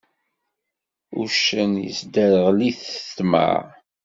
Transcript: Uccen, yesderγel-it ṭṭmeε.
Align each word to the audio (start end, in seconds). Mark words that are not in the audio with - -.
Uccen, 1.21 1.71
yesderγel-it 1.85 2.81
ṭṭmeε. 3.05 3.59